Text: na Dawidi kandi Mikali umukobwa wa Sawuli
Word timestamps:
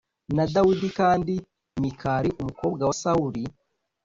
na 0.35 0.43
Dawidi 0.53 0.87
kandi 0.99 1.33
Mikali 1.81 2.29
umukobwa 2.41 2.81
wa 2.89 2.93
Sawuli 3.01 3.43